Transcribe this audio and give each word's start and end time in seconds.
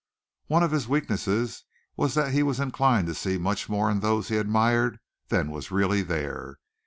One 0.47 0.63
of 0.63 0.71
his 0.71 0.87
weaknesses 0.87 1.63
was 1.95 2.15
that 2.15 2.31
he 2.33 2.41
was 2.41 2.59
inclined 2.59 3.05
to 3.05 3.13
see 3.13 3.37
much 3.37 3.69
more 3.69 3.87
in 3.91 3.99
those 3.99 4.29
he 4.29 4.37
admired 4.37 4.97
than 5.27 5.51
was 5.51 5.69
really 5.69 6.01
there. 6.01 6.57